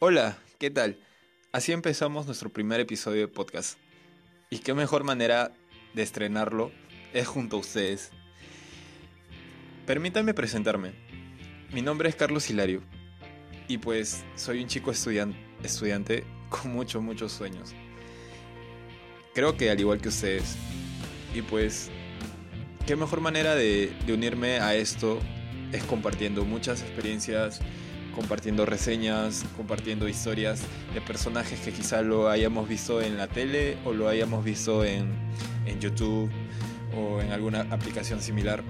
[0.00, 0.98] Hola, ¿qué tal?
[1.52, 3.78] Así empezamos nuestro primer episodio de podcast.
[4.50, 5.52] Y qué mejor manera
[5.94, 6.70] de estrenarlo
[7.12, 8.10] es junto a ustedes.
[9.86, 10.92] Permítanme presentarme.
[11.72, 12.82] Mi nombre es Carlos Hilario.
[13.66, 17.74] Y pues soy un chico estudian- estudiante con muchos, muchos sueños.
[19.34, 20.56] Creo que al igual que ustedes.
[21.34, 21.90] Y pues,
[22.86, 25.18] qué mejor manera de unirme a esto
[25.72, 27.60] es compartiendo muchas experiencias,
[28.18, 33.92] compartiendo reseñas, compartiendo historias de personajes que quizá lo hayamos visto en la tele o
[33.92, 35.12] lo hayamos visto en,
[35.66, 36.28] en YouTube
[36.96, 38.64] o en alguna aplicación similar.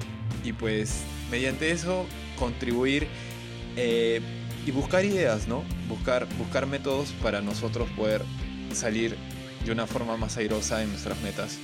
[0.45, 2.05] Y pues mediante eso
[2.39, 3.07] contribuir
[3.77, 4.21] eh,
[4.67, 5.65] y buscar ideas, ¿no?
[5.89, 8.21] Buscar, buscar métodos para nosotros poder
[8.75, 9.17] salir
[9.65, 11.59] de una forma más airosa en nuestras metas.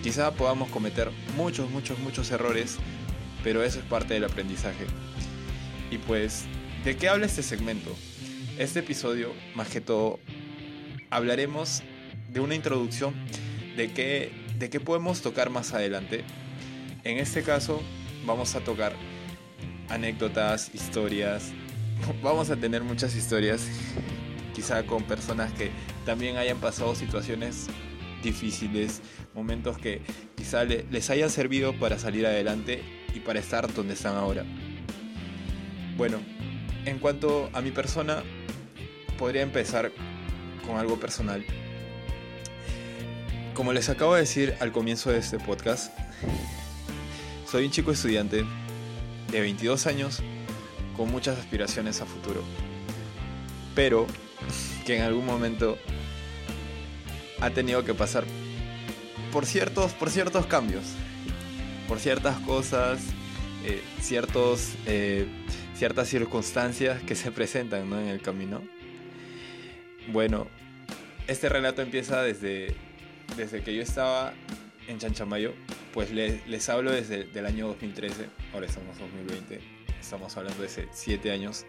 [0.00, 2.76] Quizá podamos cometer muchos, muchos, muchos errores,
[3.42, 4.86] pero eso es parte del aprendizaje.
[5.90, 6.46] Y pues,
[6.86, 7.92] ¿de qué habla este segmento?
[8.60, 10.20] Este episodio, más que todo,
[11.10, 11.82] hablaremos
[12.32, 13.12] de una introducción
[13.76, 16.22] de qué, de qué podemos tocar más adelante.
[17.02, 17.82] En este caso,
[18.24, 18.94] vamos a tocar
[19.88, 21.50] anécdotas, historias.
[22.22, 23.66] Vamos a tener muchas historias,
[24.54, 25.72] quizá con personas que
[26.04, 27.66] también hayan pasado situaciones
[28.22, 29.02] difíciles,
[29.34, 30.02] momentos que
[30.36, 34.44] quizá le- les hayan servido para salir adelante y para estar donde están ahora.
[35.96, 36.20] Bueno,
[36.86, 38.22] en cuanto a mi persona,
[39.18, 39.92] podría empezar
[40.66, 41.44] con algo personal.
[43.54, 45.92] Como les acabo de decir al comienzo de este podcast,
[47.50, 48.44] soy un chico estudiante
[49.30, 50.22] de 22 años
[50.96, 52.42] con muchas aspiraciones a futuro,
[53.74, 54.06] pero
[54.86, 55.78] que en algún momento
[57.40, 58.24] ha tenido que pasar
[59.32, 60.84] por ciertos, por ciertos cambios,
[61.88, 63.00] por ciertas cosas,
[63.64, 65.26] eh, ciertos, eh,
[65.76, 68.00] ciertas circunstancias que se presentan ¿no?
[68.00, 68.62] en el camino.
[70.08, 70.46] Bueno,
[71.26, 72.74] este relato empieza desde,
[73.36, 74.32] desde que yo estaba
[74.88, 75.52] en Chanchamayo,
[75.92, 79.60] pues les, les hablo desde el año 2013, ahora estamos en 2020,
[80.00, 81.64] estamos hablando de hace 7 años,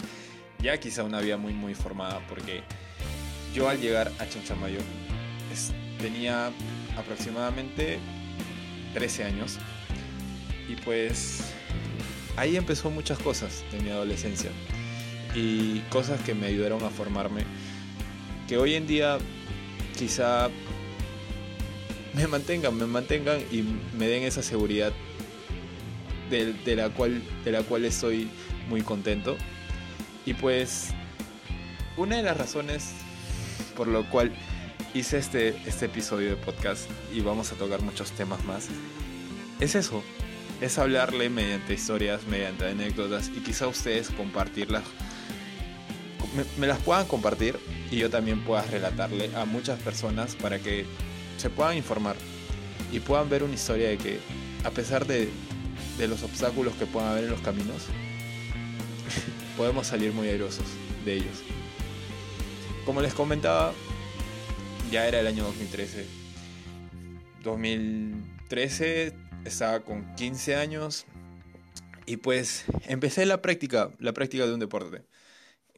[0.60, 2.62] ya quizá una vida muy muy formada porque
[3.54, 4.80] yo al llegar a Chanchamayo
[5.52, 6.52] es- tenía
[6.96, 7.98] aproximadamente
[8.94, 9.58] 13 años
[10.70, 11.54] y pues
[12.38, 14.52] ahí empezó muchas cosas de mi adolescencia
[15.36, 17.44] y cosas que me ayudaron a formarme
[18.48, 19.18] que hoy en día
[19.98, 20.50] quizá
[22.14, 23.64] me mantengan, me mantengan y
[23.98, 24.94] me den esa seguridad
[26.30, 28.30] de, de la, cual, de la cual estoy
[28.70, 29.38] muy contento.
[30.26, 30.90] Y pues
[31.98, 32.94] una de las razones
[33.76, 34.32] por lo cual
[34.94, 38.70] hice este, este episodio de podcast y vamos a tocar muchos temas más
[39.60, 40.04] es eso,
[40.62, 44.84] es hablarle mediante historias, mediante anécdotas y quizá ustedes compartirlas,
[46.58, 47.58] me, las puedan compartir
[47.92, 50.86] y yo también pueda relatarle a muchas personas para que
[51.38, 52.16] se puedan informar
[52.92, 54.20] y puedan ver una historia de que
[54.64, 55.30] a pesar de,
[55.98, 57.86] de los obstáculos que puedan haber en los caminos,
[59.58, 60.66] podemos salir muy airosos
[61.06, 61.44] de ellos.
[62.86, 63.74] Como les comentaba,
[64.92, 66.06] ya era el año 2013.
[67.44, 71.06] 2013 estaba con 15 años
[72.06, 75.04] y pues empecé la práctica, la práctica de un deporte.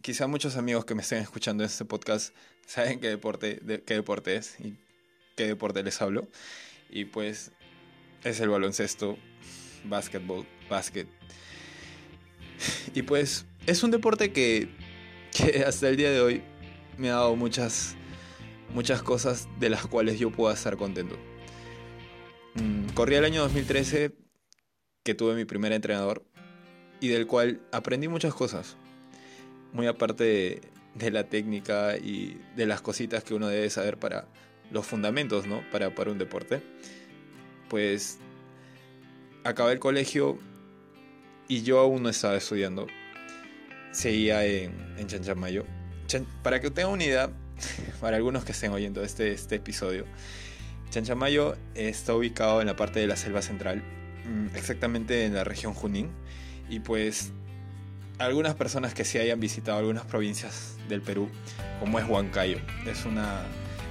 [0.02, 2.35] Quizá muchos amigos que me estén escuchando en este podcast
[2.66, 4.78] saben qué deporte, de, qué deporte es y
[5.35, 6.28] qué deporte les hablo.
[6.90, 7.52] Y pues
[8.24, 9.18] es el baloncesto,
[9.86, 11.07] básquetbol, básquet.
[12.94, 14.69] Y pues es un deporte que,
[15.31, 16.44] que hasta el día de hoy
[16.97, 17.96] me ha dado muchas,
[18.74, 21.18] muchas cosas de las cuales yo puedo estar contento.
[22.56, 24.12] Mm, Corrí el año 2013
[25.04, 26.24] que tuve mi primer entrenador
[27.00, 28.76] y del cual aprendí muchas cosas.
[29.74, 30.62] Muy aparte de,
[30.96, 34.28] de la técnica y de las cositas que uno debe saber para
[34.72, 35.64] los fundamentos, ¿no?
[35.72, 36.62] Para, para un deporte.
[37.70, 38.18] Pues
[39.44, 40.38] acabé el colegio
[41.48, 42.88] y yo aún no estaba estudiando.
[43.92, 45.66] Seguía en, en Chanchamayo.
[46.07, 47.30] Chan- para que tengan una idea,
[48.01, 50.06] para algunos que estén oyendo este, este episodio,
[50.89, 53.83] Chanchamayo está ubicado en la parte de la selva central,
[54.25, 56.09] mm, exactamente en la región Junín.
[56.69, 57.31] Y pues
[58.18, 61.30] algunas personas que sí hayan visitado algunas provincias del Perú,
[61.80, 63.44] como es Huancayo, es una,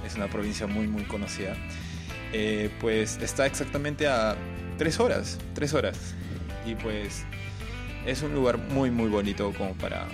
[0.05, 1.55] es una provincia muy muy conocida,
[2.31, 4.35] eh, pues está exactamente a
[4.77, 5.97] tres horas, tres horas.
[6.65, 7.23] Y pues
[8.05, 10.07] es un lugar muy muy bonito como para,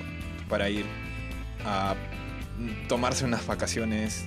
[0.50, 0.86] para ir
[1.66, 1.96] a
[2.88, 4.26] tomarse unas vacaciones,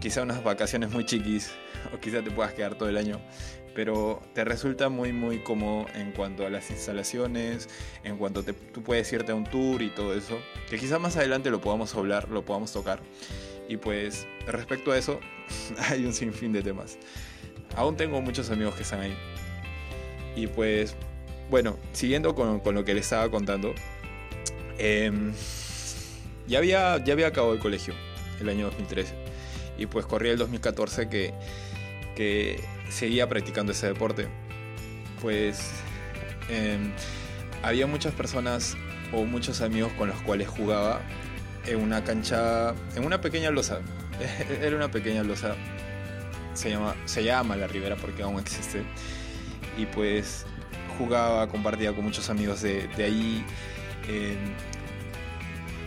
[0.00, 1.50] quizá unas vacaciones muy chiquis
[1.92, 3.20] o quizá te puedas quedar todo el año,
[3.74, 7.68] pero te resulta muy muy cómodo en cuanto a las instalaciones,
[8.04, 11.16] en cuanto te, tú puedes irte a un tour y todo eso, que quizá más
[11.16, 13.00] adelante lo podamos hablar, lo podamos tocar.
[13.68, 15.20] Y pues respecto a eso,
[15.90, 16.98] hay un sinfín de temas.
[17.76, 19.16] Aún tengo muchos amigos que están ahí.
[20.34, 20.96] Y pues,
[21.50, 23.74] bueno, siguiendo con, con lo que les estaba contando,
[24.78, 25.32] em,
[26.46, 27.94] ya, había, ya había acabado el colegio
[28.40, 29.27] el año 2013.
[29.78, 31.32] Y pues corría el 2014 que,
[32.16, 34.28] que seguía practicando ese deporte.
[35.22, 35.70] Pues
[36.48, 36.92] em,
[37.62, 38.76] había muchas personas
[39.12, 41.00] o muchos amigos con los cuales jugaba
[41.66, 43.80] en una cancha, en una pequeña losa.
[44.60, 45.54] Era una pequeña losa.
[46.54, 48.82] Se llama, se llama La Ribera porque aún existe.
[49.76, 50.44] Y pues
[50.98, 53.44] jugaba, compartía con muchos amigos de, de ahí.
[54.08, 54.54] En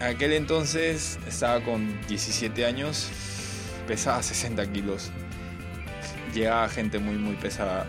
[0.01, 3.09] aquel entonces estaba con 17 años,
[3.91, 5.11] pesaba 60 kilos.
[6.33, 7.85] Llegaba gente muy, muy pesada.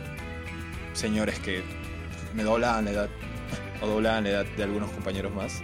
[0.94, 1.62] Señores que
[2.34, 3.10] me doblaban la edad,
[3.80, 5.62] o doblaban la edad de algunos compañeros más.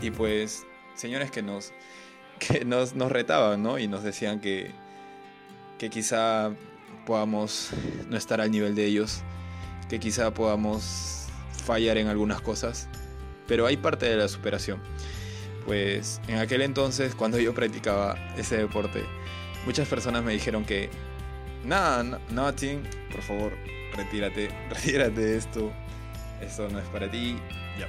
[0.00, 0.64] Y pues
[0.94, 1.72] señores que nos,
[2.38, 3.80] que nos, nos retaban, ¿no?
[3.80, 4.70] Y nos decían que,
[5.80, 6.52] que quizá
[7.04, 7.70] podamos
[8.08, 9.22] no estar al nivel de ellos,
[9.88, 11.26] que quizá podamos
[11.64, 12.88] fallar en algunas cosas,
[13.48, 14.80] pero hay parte de la superación.
[15.66, 19.04] Pues en aquel entonces, cuando yo practicaba ese deporte,
[19.64, 20.90] muchas personas me dijeron que,
[21.64, 23.52] nada, nothing, por favor,
[23.94, 25.72] retírate, retírate de esto,
[26.40, 27.36] esto no es para ti,
[27.78, 27.88] ya.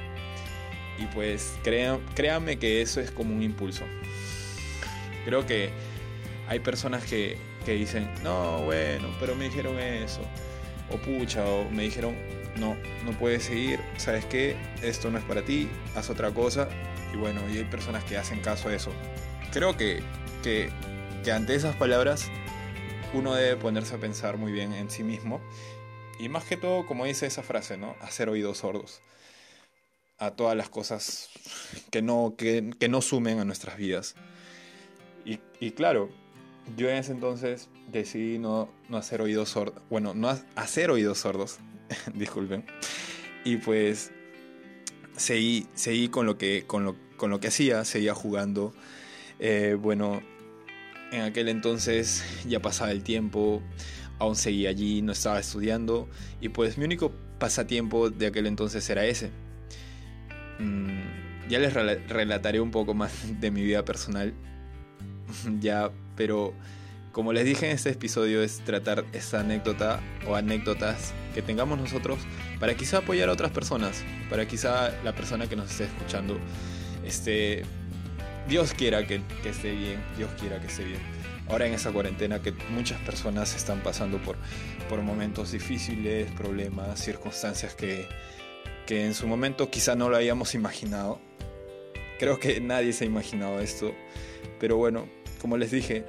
[0.97, 3.83] Y pues créanme que eso es como un impulso.
[5.25, 5.71] Creo que
[6.47, 10.21] hay personas que, que dicen, no, bueno, pero me dijeron eso.
[10.91, 12.15] O pucha, o me dijeron,
[12.57, 12.75] no,
[13.05, 14.57] no puedes seguir, ¿sabes qué?
[14.81, 16.67] Esto no es para ti, haz otra cosa.
[17.13, 18.91] Y bueno, y hay personas que hacen caso a eso.
[19.51, 20.01] Creo que,
[20.43, 20.69] que,
[21.23, 22.29] que ante esas palabras
[23.13, 25.39] uno debe ponerse a pensar muy bien en sí mismo.
[26.19, 27.95] Y más que todo, como dice esa frase, ¿no?
[28.01, 29.01] Hacer oídos sordos
[30.17, 31.29] a todas las cosas
[31.89, 34.15] que no, que, que no sumen a nuestras vidas.
[35.25, 36.09] Y, y, claro,
[36.77, 41.57] yo en ese entonces decidí no, no hacer oídos sordos, bueno, no hacer oídos sordos,
[42.13, 42.65] disculpen,
[43.43, 44.11] y pues
[45.17, 48.73] seguí, seguí con, lo que, con, lo, con lo que hacía, seguía jugando,
[49.39, 50.21] eh, bueno,
[51.11, 53.61] en aquel entonces ya pasaba el tiempo,
[54.19, 56.09] aún seguía allí, no estaba estudiando,
[56.39, 59.31] y pues mi único pasatiempo de aquel entonces era ese,
[60.61, 64.33] Mm, ya les relataré un poco más de mi vida personal.
[65.59, 66.53] ya, pero
[67.11, 72.19] como les dije en este episodio es tratar esa anécdota o anécdotas que tengamos nosotros
[72.59, 76.37] para quizá apoyar a otras personas, para quizá la persona que nos esté escuchando
[77.05, 77.63] esté,
[78.47, 80.99] Dios quiera que, que esté bien, Dios quiera que esté bien.
[81.47, 84.37] Ahora en esa cuarentena que muchas personas están pasando por,
[84.89, 88.07] por momentos difíciles, problemas, circunstancias que,
[88.85, 91.19] que en su momento quizá no lo habíamos imaginado.
[92.19, 93.93] Creo que nadie se ha imaginado esto,
[94.59, 95.07] pero bueno,
[95.41, 96.05] como les dije,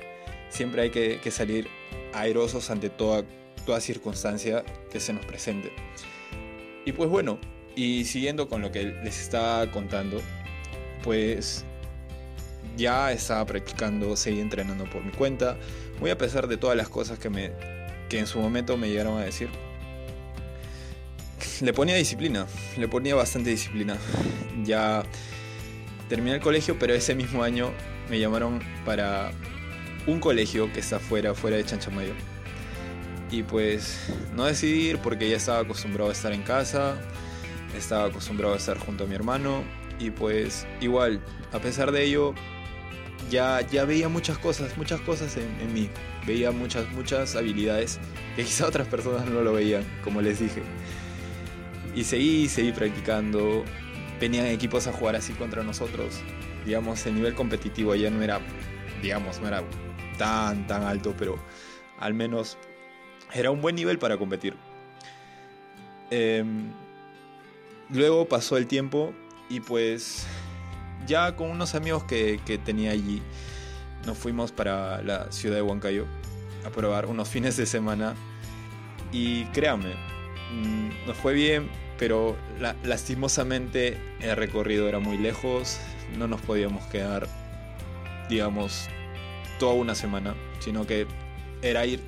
[0.50, 1.69] siempre hay que, salir
[2.12, 3.25] airosos ante toda,
[3.64, 5.73] toda circunstancia que se nos presente.
[6.85, 7.38] Y pues bueno,
[7.75, 10.20] y siguiendo con lo que les estaba contando,
[11.02, 11.64] pues
[12.77, 15.57] ya estaba practicando, seguí entrenando por mi cuenta,
[16.01, 17.53] muy a pesar de todas las cosas que, me,
[18.09, 19.49] que en su momento me llegaron a decir
[21.63, 22.47] le ponía disciplina,
[22.77, 23.97] le ponía bastante disciplina.
[24.65, 25.05] Ya
[26.09, 27.71] terminé el colegio, pero ese mismo año
[28.11, 29.31] me llamaron para
[30.07, 32.14] un colegio que está fuera, fuera de Chanchamayo.
[33.31, 36.97] Y pues no decidí ir porque ya estaba acostumbrado a estar en casa,
[37.76, 39.62] estaba acostumbrado a estar junto a mi hermano
[39.99, 41.21] y pues igual,
[41.52, 42.35] a pesar de ello,
[43.33, 45.89] ya, veía muchas cosas, muchas cosas en, en mí.
[46.27, 47.99] Veía muchas, muchas habilidades
[48.37, 50.62] que quizá otras personas no lo veían, como les dije.
[51.95, 53.65] Y seguí, seguí practicando.
[54.21, 56.21] Venían equipos a jugar así contra nosotros.
[56.65, 58.41] Digamos, el nivel competitivo ya no era,
[59.01, 59.65] digamos, no era
[60.17, 61.39] tan, tan alto, pero
[61.99, 62.57] al menos
[63.33, 64.55] era un buen nivel para competir.
[66.11, 66.71] Em,
[67.89, 69.15] luego pasó el tiempo
[69.49, 70.27] y pues
[71.06, 73.23] ya con unos amigos que, que, tenía allí,
[74.06, 76.06] nos fuimos para la ciudad de Huancayo
[76.64, 78.14] a probar unos fines de semana.
[79.12, 79.94] Y créanme,
[80.52, 81.68] mm, nos fue bien,
[81.99, 82.37] pero
[82.82, 85.78] lastimosamente el recorrido era muy lejos,
[86.16, 87.28] no nos podíamos quedar,
[88.28, 88.88] digamos,
[89.59, 91.06] toda una semana, sino que
[91.61, 92.00] era ir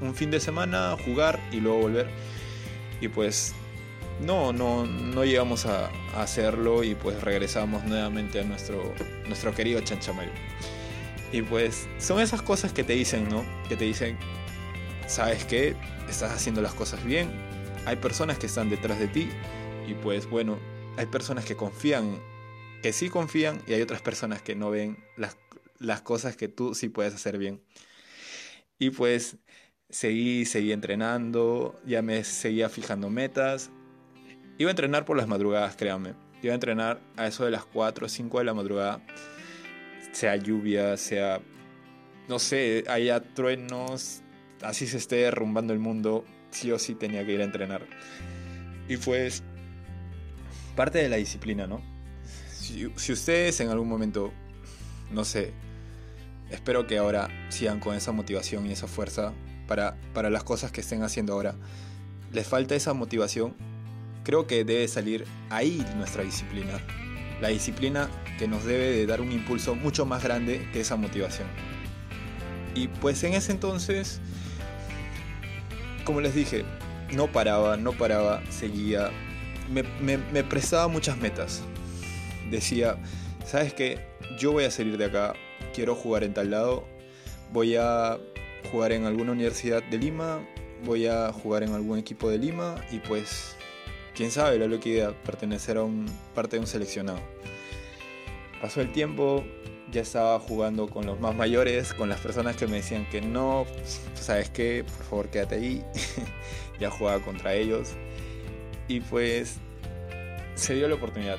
[0.00, 2.08] un fin de semana, jugar y luego volver.
[3.00, 3.54] Y pues
[4.20, 8.94] no, no, no llegamos a, hacerlo y pues regresamos nuevamente a nuestro,
[9.26, 10.30] nuestro querido Chanchamayo.
[11.32, 13.44] Y pues son esas cosas que te dicen, ¿no?
[13.68, 14.16] Que te dicen,
[15.08, 15.74] ¿sabes qué?
[16.08, 17.28] Estás haciendo las cosas bien.
[17.86, 19.28] Hay personas que están detrás de ti.
[19.88, 20.58] Y pues bueno,
[20.96, 22.20] hay personas que confían,
[22.82, 25.36] que sí confían, y hay otras personas que no ven las,
[25.78, 27.60] las cosas que tú sí puedes hacer bien.
[28.78, 29.36] Y pues
[29.90, 33.70] seguí, seguí entrenando, ya me seguía fijando metas.
[34.58, 36.14] Iba a entrenar por las madrugadas, créanme.
[36.42, 39.00] Iba a entrenar a eso de las 4 o 5 de la madrugada.
[40.12, 41.40] Sea lluvia, sea,
[42.28, 44.22] no sé, haya truenos,
[44.62, 47.86] así se esté derrumbando el mundo, sí o sí tenía que ir a entrenar.
[48.88, 49.42] Y pues,
[50.76, 51.80] parte de la disciplina, ¿no?
[52.52, 54.32] Si, si ustedes en algún momento,
[55.10, 55.52] no sé,
[56.50, 59.32] espero que ahora sigan con esa motivación y esa fuerza
[59.66, 61.54] para, para las cosas que estén haciendo ahora.
[62.32, 63.54] Les falta esa motivación,
[64.24, 66.80] creo que debe salir ahí nuestra disciplina.
[67.40, 71.46] La disciplina que nos debe de dar un impulso mucho más grande que esa motivación.
[72.74, 74.20] Y pues en ese entonces,
[76.04, 76.64] como les dije,
[77.14, 79.10] no paraba, no paraba, seguía.
[79.70, 81.62] Me, me, me prestaba muchas metas.
[82.50, 82.96] Decía,
[83.46, 84.00] ¿sabes qué?
[84.38, 85.34] Yo voy a salir de acá,
[85.74, 86.86] quiero jugar en tal lado,
[87.52, 88.18] voy a
[88.70, 90.40] jugar en alguna universidad de Lima,
[90.84, 93.56] voy a jugar en algún equipo de Lima y pues
[94.14, 97.20] quién sabe, la loca idea, pertenecer a un parte de un seleccionado.
[98.60, 99.44] Pasó el tiempo,
[99.90, 103.66] ya estaba jugando con los más mayores, con las personas que me decían que no,
[104.14, 105.84] sabes qué, por favor quédate ahí.
[106.80, 107.90] ya jugaba contra ellos
[108.88, 109.56] y pues
[110.54, 111.38] se dio la oportunidad,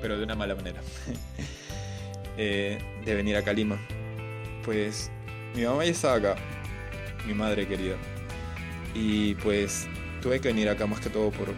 [0.00, 0.80] pero de una mala manera,
[2.36, 3.78] eh, de venir a Calima.
[4.64, 5.10] Pues
[5.54, 6.36] mi mamá ya estaba acá,
[7.26, 7.96] mi madre querida,
[8.94, 9.88] y pues
[10.20, 11.48] tuve que venir acá más que todo por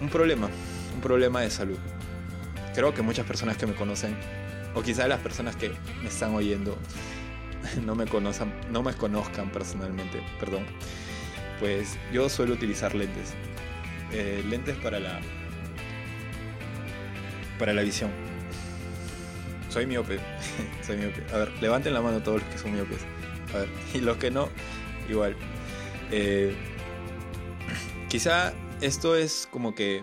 [0.00, 0.48] un problema,
[0.94, 1.78] un problema de salud.
[2.74, 4.16] Creo que muchas personas que me conocen,
[4.74, 6.76] o quizás las personas que me están oyendo,
[7.84, 10.66] no me conozcan, no me conozcan personalmente, perdón.
[11.58, 13.32] Pues yo suelo utilizar lentes,
[14.12, 15.20] eh, lentes para la
[17.58, 18.10] para la visión.
[19.70, 20.18] Soy miope,
[20.86, 21.22] soy miope.
[21.32, 23.00] A ver, levanten la mano todos los que son miopes.
[23.54, 24.48] A ver, y los que no,
[25.08, 25.36] igual.
[26.10, 26.54] Eh,
[28.08, 30.02] quizá esto es como que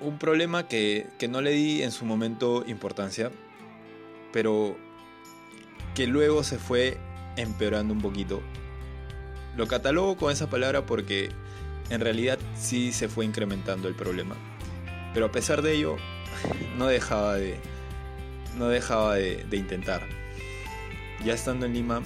[0.00, 3.30] un problema que, que, no le di en su momento importancia,
[4.32, 4.76] pero
[5.94, 6.98] que luego se fue
[7.36, 8.42] empeorando un poquito.
[9.56, 11.30] Lo catalogo con esa palabra porque
[11.88, 14.36] en realidad sí se fue incrementando el problema.
[15.14, 15.96] Pero a pesar de ello,
[16.76, 17.58] no dejaba de,
[18.56, 20.02] no dejaba de, de intentar.
[21.24, 22.02] Ya estando en Lima,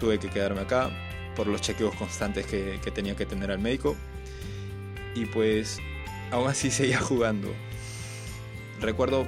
[0.00, 0.90] tuve que quedarme acá
[1.36, 3.94] por los chequeos constantes que, tenía que tener al médico.
[5.14, 5.78] Y pues
[6.30, 7.52] aún así seguía jugando.
[8.80, 9.26] Recuerdo,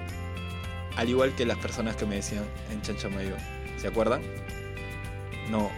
[0.96, 3.36] al igual que las personas que me decían en Chanchamayo,
[3.76, 4.22] ¿se acuerdan?
[5.50, 5.70] No,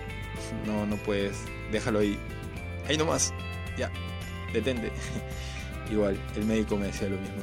[0.67, 1.37] no, no puedes,
[1.71, 2.19] déjalo ahí.
[2.89, 3.33] Ahí nomás,
[3.77, 3.91] ya,
[4.53, 4.91] detente.
[5.91, 7.43] igual, el médico me decía lo mismo.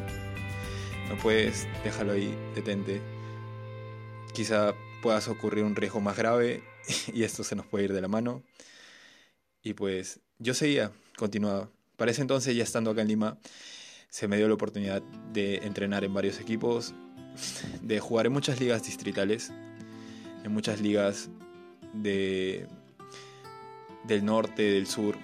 [1.10, 3.02] No puedes, déjalo ahí, detente.
[4.34, 6.64] Quizá puedas ocurrir un riesgo más grave
[7.14, 8.42] y esto se nos puede ir de la mano.
[9.68, 11.70] Y pues yo seguía, continuaba.
[11.98, 13.38] Para ese entonces, ya estando acá en Lima,
[14.08, 15.02] se me dio la oportunidad
[15.34, 16.94] de entrenar en varios equipos,
[17.82, 19.52] de jugar en muchas ligas distritales,
[20.46, 21.30] en muchas ligas
[21.92, 22.66] de,
[24.06, 25.18] del norte, del sur.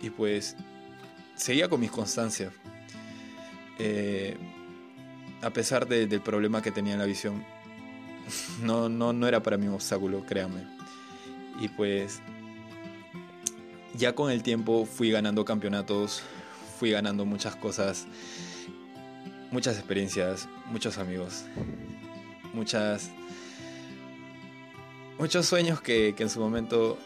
[0.00, 0.54] Y pues
[1.34, 2.52] seguía con mis constancias.
[3.80, 4.36] Eh,
[5.42, 7.44] a pesar de, del problema que tenía en la visión,
[8.62, 10.62] no, no, no era para mí un obstáculo, créanme.
[11.60, 12.22] Y pues
[14.00, 16.22] ya con el tiempo fui ganando campeonatos,
[16.78, 18.06] fui ganando muchas cosas,
[19.50, 21.44] muchas experiencias, muchos amigos,
[22.54, 23.10] muchas
[25.18, 26.98] muchos sueños que, en su momento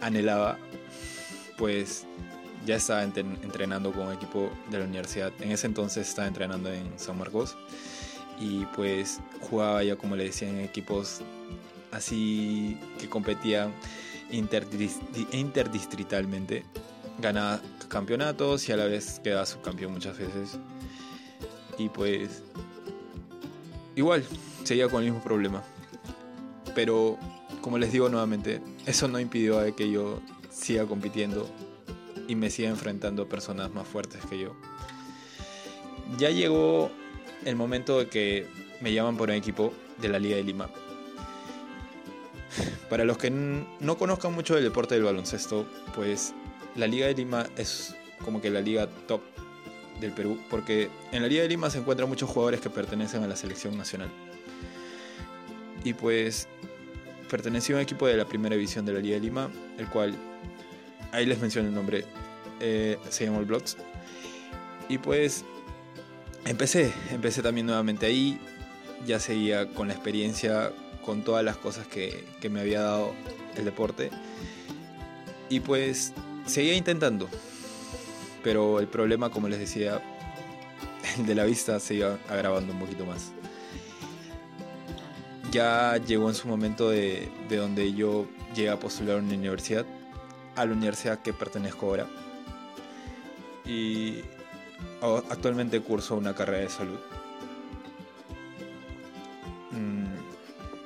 [0.00, 0.56] anhelaba,
[1.58, 2.06] pues
[2.64, 5.32] ya estaba entrenando con un equipo de la universidad.
[5.40, 7.56] En ese entonces estaba entrenando en San Marcos
[8.40, 11.20] y pues jugaba ya como le decía en equipos
[11.92, 13.72] así que competían
[14.30, 16.64] interdistritalmente.
[17.20, 20.58] Ganaba campeonatos y a la vez quedaba subcampeón muchas veces.
[21.78, 22.42] Y pues
[23.94, 24.24] igual,
[24.64, 25.62] seguía con el mismo problema.
[26.74, 27.18] Pero
[27.60, 31.48] como les digo nuevamente, eso no impidió que yo siga compitiendo
[32.28, 34.54] y me siga enfrentando a personas más fuertes que yo.
[36.18, 36.90] Ya llegó
[37.44, 38.46] el momento de que
[38.80, 40.68] me llaman por un equipo de la Liga de Lima
[42.88, 46.34] para los que no conozcan mucho del deporte del baloncesto, pues
[46.76, 49.20] la Liga de Lima es como que la liga top
[50.00, 53.26] del Perú, porque en la Liga de Lima se encuentran muchos jugadores que pertenecen a
[53.26, 54.10] la selección nacional.
[55.84, 56.48] Y pues
[57.30, 60.14] perteneció a un equipo de la primera división de la Liga de Lima, el cual,
[61.12, 62.04] ahí les menciono el nombre,
[62.60, 63.76] eh, se llamó el Bloods.
[64.88, 65.44] Y pues
[66.44, 68.38] empecé, empecé también nuevamente ahí,
[69.06, 70.72] ya seguía con la experiencia,
[71.04, 73.14] con todas las cosas que, que me había dado
[73.56, 74.10] el deporte.
[75.48, 76.12] Y pues
[76.46, 77.28] seguía intentando,
[78.42, 80.02] pero el problema, como les decía,
[81.18, 83.32] el de la vista se iba agravando un poquito más.
[85.50, 89.86] Ya llegó en su momento de, de donde yo llegué a postular a una universidad,
[90.56, 92.06] a la universidad que pertenezco ahora.
[93.64, 94.22] Y
[95.30, 96.98] actualmente curso una carrera de salud.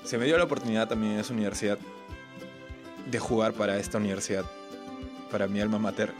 [0.09, 1.79] Se me dio la oportunidad también en esa universidad
[3.11, 4.47] de jugar para esta universidad,
[5.31, 6.15] para mi alma mater,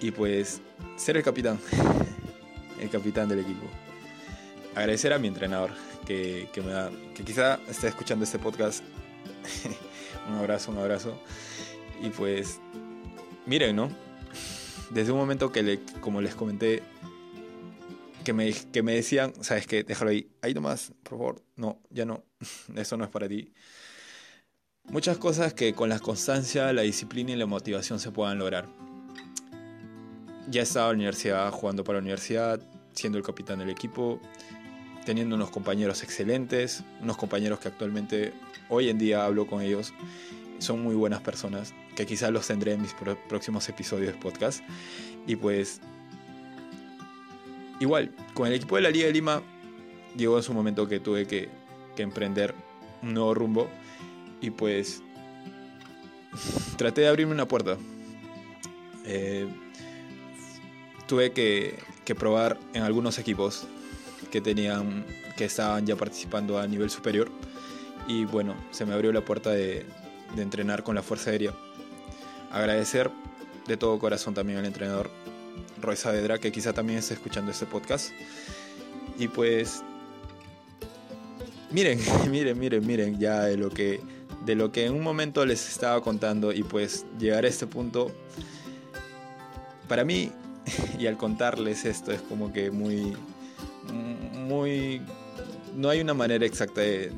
[0.00, 0.62] y pues
[0.96, 1.60] ser el capitán,
[2.80, 3.66] el capitán del equipo.
[4.74, 5.72] Agradecer a mi entrenador
[6.06, 8.82] que, me da, que quizá esté escuchando este podcast.
[10.30, 11.20] un abrazo, un abrazo.
[12.02, 12.60] Y pues,
[13.44, 13.90] miren, ¿no?
[14.88, 16.82] Desde un momento que, le, como les comenté,
[18.26, 19.84] que me, que me decían, ¿sabes qué?
[19.84, 21.44] Déjalo ahí, ahí nomás, por favor.
[21.54, 22.24] No, ya no,
[22.74, 23.52] eso no es para ti.
[24.82, 28.66] Muchas cosas que con la constancia, la disciplina y la motivación se puedan lograr.
[30.50, 32.60] Ya estaba en la universidad jugando para la universidad,
[32.94, 34.20] siendo el capitán del equipo,
[35.04, 38.32] teniendo unos compañeros excelentes, unos compañeros que actualmente
[38.68, 39.94] hoy en día hablo con ellos,
[40.58, 42.94] son muy buenas personas, que quizás los tendré en mis
[43.28, 44.64] próximos episodios de podcast.
[45.28, 45.80] Y pues,
[47.80, 49.42] igual, con el equipo de la Liga de Lima,
[50.16, 51.48] llegó en su momento que tuve que,
[51.96, 52.54] emprender
[53.02, 53.70] un nuevo rumbo
[54.42, 55.02] y pues
[56.76, 57.78] traté de abrirme una puerta.
[59.06, 59.48] Eh,
[61.06, 61.78] tuve que,
[62.18, 63.66] probar en algunos equipos
[64.30, 65.04] que tenían
[65.36, 67.30] que estaban ya participando a nivel superior
[68.06, 69.84] y bueno se me abrió la puerta de,
[70.36, 71.52] entrenar con la fuerza aérea
[72.52, 73.10] agradecer
[73.66, 75.10] de todo corazón también al entrenador
[75.80, 78.10] Roy Saavedra que quizá también esté escuchando este podcast
[79.18, 79.82] y pues
[81.70, 81.98] miren
[82.30, 84.00] miren miren miren ya de lo que
[84.44, 88.12] de lo que en un momento les estaba contando y pues llegar a este punto
[89.88, 90.32] para mí
[90.98, 93.16] y al contarles esto es como que muy,
[94.46, 95.00] muy,
[95.74, 97.12] no hay una manera exacta de,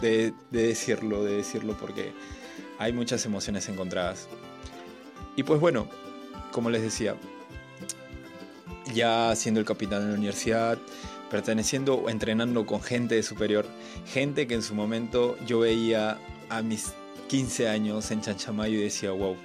[0.00, 2.12] de, decirlo, de decirlo porque
[2.78, 4.28] hay muchas emociones encontradas.
[5.36, 5.88] Y pues bueno,
[6.52, 7.16] como les decía,
[8.94, 10.78] ya siendo el capitán de la universidad,
[11.30, 13.66] perteneciendo o entrenando con gente superior,
[14.06, 16.92] gente que en su momento yo veía a mis
[17.28, 19.36] 15 años en Chanchamayo y decía, wow,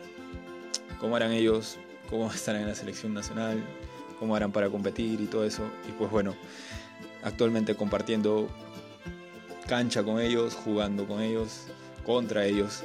[0.99, 1.79] ¿cómo eran ellos?
[2.11, 3.63] cómo estarán en la selección nacional,
[4.19, 5.63] cómo harán para competir y todo eso.
[5.89, 6.35] Y pues bueno,
[7.23, 8.49] actualmente compartiendo
[9.65, 11.67] cancha con ellos, jugando con ellos,
[12.05, 12.83] contra ellos.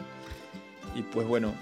[0.94, 1.52] Y pues bueno,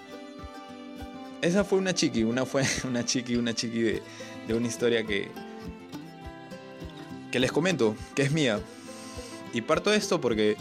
[1.45, 4.03] esa fue una chiqui, una fue una chiqui, una chiqui de,
[4.49, 5.31] de una historia que,
[7.31, 8.61] que les comento, que es mía.
[9.53, 10.57] Y parto esto porque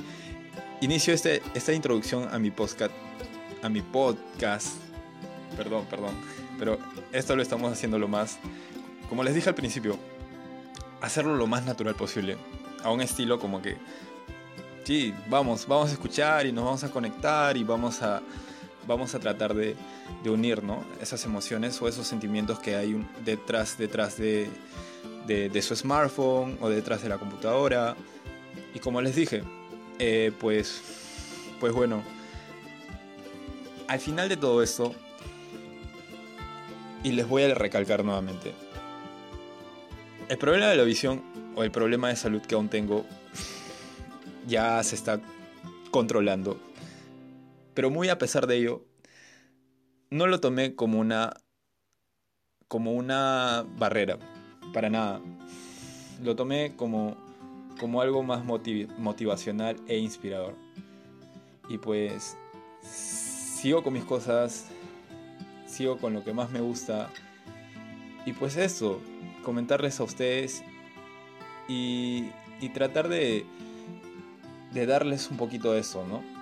[0.82, 2.94] inicio este, esta introducción a mi podcast,
[3.62, 4.76] a mi podcast,
[5.56, 6.16] perdón, perdón,
[6.60, 6.78] pero
[7.12, 8.38] esto lo estamos haciendo lo más,
[9.08, 9.98] como les dije al principio,
[11.02, 12.38] hacerlo lo más natural posible.
[12.84, 13.78] A un estilo como que,
[14.84, 18.22] sí, vamos, vamos a escuchar y nos vamos a conectar y vamos a,
[18.88, 19.76] vamos a tratar de,
[20.26, 20.84] unir ¿no?
[21.02, 24.50] esas emociones o esos sentimientos que hay detrás, detrás de,
[25.28, 27.96] de, su smartphone o detrás de la computadora.
[28.74, 29.44] Y como les dije,
[30.00, 30.82] eh, pues,
[31.60, 32.04] pues bueno,
[33.88, 34.94] al final de todo esto,
[37.04, 38.54] y les voy a recalcar nuevamente.
[40.30, 41.22] El problema de la visión
[41.56, 43.06] o el problema de salud que aún tengo
[44.48, 45.20] ya se está
[45.92, 46.60] controlando.
[47.74, 48.86] Pero muy a pesar de ello,
[50.10, 51.34] no lo tomé como una
[52.68, 54.18] como una barrera,
[54.74, 55.22] para nada.
[56.24, 57.18] Lo tomé como
[57.80, 60.56] como algo más motivacional e inspirador.
[61.70, 62.38] Y pues
[62.82, 64.68] sigo con mis cosas,
[65.66, 67.10] sigo con lo que más me gusta.
[68.26, 69.02] Y pues eso,
[69.44, 70.64] comentarles a ustedes
[71.68, 72.30] y,
[72.62, 73.46] y tratar de,
[74.74, 76.33] de darles un poquito de eso, ¿no?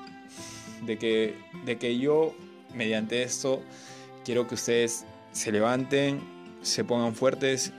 [0.82, 2.36] De que, de que yo,
[2.74, 3.62] mediante esto,
[4.26, 6.22] quiero que ustedes se levanten,
[6.62, 7.72] se pongan fuertes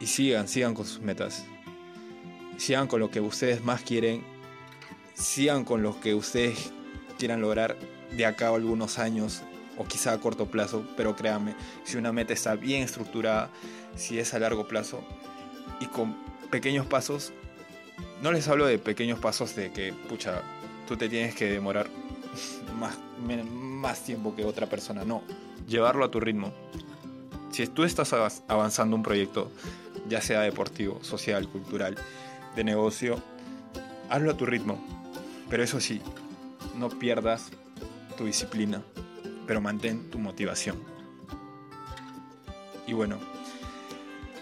[0.00, 1.44] y sigan, sigan con sus metas.
[2.56, 4.22] Sigan con lo que ustedes más quieren.
[5.14, 6.72] Sigan con lo que ustedes
[7.18, 7.76] quieran lograr
[8.16, 9.42] de acá a algunos años
[9.76, 13.50] o quizá a corto plazo, pero créanme, si una meta está bien estructurada,
[13.96, 15.02] si es a largo plazo
[15.80, 16.16] y con
[16.50, 17.32] pequeños pasos,
[18.22, 20.42] no les hablo de pequeños pasos de que, pucha,
[20.86, 21.88] tú te tienes que demorar
[22.78, 22.98] más,
[23.52, 25.22] más tiempo que otra persona, no,
[25.66, 26.52] llevarlo a tu ritmo.
[27.50, 28.12] Si tú estás
[28.48, 29.50] avanzando un proyecto,
[30.08, 31.96] ya sea deportivo, social, cultural,
[32.56, 33.22] de negocio,
[34.10, 34.82] hazlo a tu ritmo.
[35.48, 36.00] Pero eso sí,
[36.76, 37.50] no pierdas
[38.16, 38.82] tu disciplina,
[39.46, 40.76] pero mantén tu motivación.
[42.86, 43.18] Y bueno,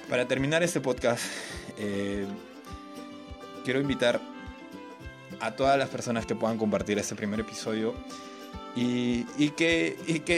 [0.09, 1.25] para terminar este podcast,
[1.79, 2.27] eh,
[3.65, 4.21] quiero invitar
[5.43, 7.95] a todas las personas que puedan compartir este primer episodio
[8.77, 9.97] y, que,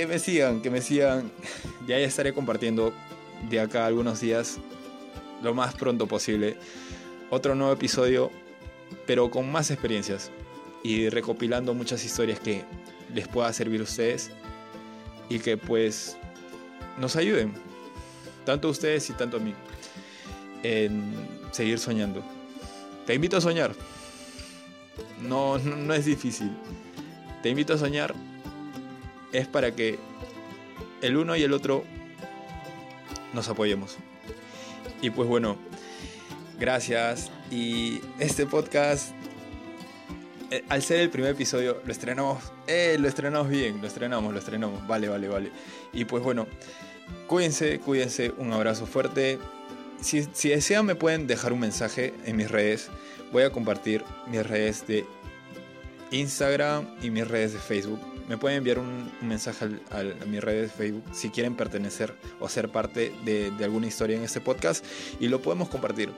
[0.08, 1.30] me sigan, que me sigan.
[1.86, 2.94] Ya ya estaré compartiendo
[3.50, 4.56] de acá algunos días,
[5.42, 6.56] lo más pronto posible,
[7.28, 8.30] otro nuevo episodio,
[9.06, 10.30] pero con más experiencias
[10.82, 12.64] y recopilando muchas historias que
[13.12, 14.30] les pueda servir a ustedes
[15.28, 16.16] y que pues
[16.98, 17.52] nos ayuden,
[18.46, 19.52] tanto a ustedes y tanto a mí,
[20.62, 21.12] en
[21.50, 22.24] seguir soñando.
[23.04, 23.74] Te invito a soñar.
[25.24, 26.50] No, no, es difícil.
[27.42, 28.14] Te invito a soñar.
[29.32, 29.98] Es para que
[31.02, 31.84] el uno y el otro
[33.32, 33.96] nos apoyemos.
[35.02, 35.56] Y pues bueno,
[36.58, 37.30] gracias.
[37.50, 39.12] Y este podcast
[40.50, 44.38] eh, al ser el primer episodio, lo estrenamos, eh, lo estrenamos bien, lo estrenamos, lo
[44.38, 45.50] estrenamos, vale, vale, vale.
[45.92, 46.46] Y pues bueno,
[47.26, 49.40] cuídense, cuídense, un abrazo fuerte.
[50.00, 52.88] Si, si desean me pueden dejar un mensaje en mis redes.
[53.34, 55.04] Voy a compartir mis redes de
[56.12, 57.98] Instagram y mis redes de Facebook.
[58.28, 62.68] Me pueden enviar un, mensaje a mis redes de Facebook si quieren pertenecer o ser
[62.68, 64.84] parte de, alguna historia en este podcast
[65.18, 66.12] y lo podemos compartir.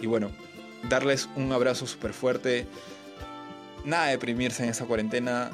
[0.00, 0.30] Y bueno,
[0.88, 2.68] darles un abrazo súper fuerte
[3.84, 5.50] nada de deprimirse en esa cuarentena.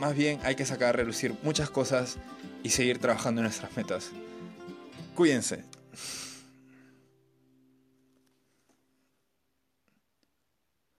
[0.00, 2.18] Más bien hay que sacar a relucir muchas cosas
[2.64, 4.10] y seguir trabajando en nuestras metas.
[5.14, 5.62] Cuídense.